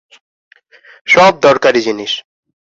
সব 1.07 1.33
দরকারি 1.41 1.79
জিনিস। 1.81 2.11